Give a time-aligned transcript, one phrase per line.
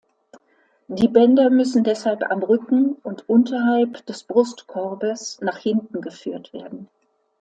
[0.87, 6.89] Die Bänder müssen deshalb am Rücken und unterhalb des Brustkorbes nach hinten geführt werden.